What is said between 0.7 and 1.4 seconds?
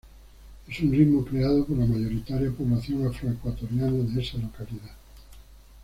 un ritmo